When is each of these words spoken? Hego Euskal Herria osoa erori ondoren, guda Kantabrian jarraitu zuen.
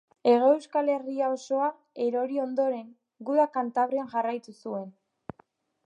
Hego 0.29 0.45
Euskal 0.53 0.87
Herria 0.93 1.27
osoa 1.33 1.67
erori 2.05 2.41
ondoren, 2.47 2.89
guda 3.31 3.47
Kantabrian 3.59 4.11
jarraitu 4.15 4.57
zuen. 4.65 4.91